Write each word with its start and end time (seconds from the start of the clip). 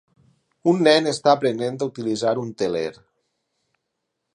Un 0.71 0.81
nen 0.87 1.11
està 1.11 1.35
aprenent 1.39 1.79
a 1.83 1.91
utilitzar 1.93 2.35
un 2.47 2.51
teler. 2.63 2.91